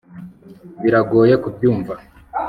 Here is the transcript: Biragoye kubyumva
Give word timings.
Biragoye 0.81 1.33
kubyumva 1.43 1.93